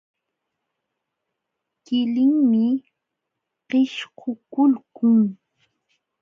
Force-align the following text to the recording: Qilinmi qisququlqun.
Qilinmi 1.85 2.65
qisququlqun. 3.69 5.11